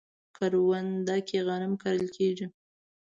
[0.37, 2.47] کرونده کې غنم کرل کیږي